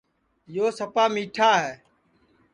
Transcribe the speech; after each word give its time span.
یو 0.55 0.65
سپا 0.77 1.03
مِیٹھا 1.13 1.51
ہے 1.63 1.73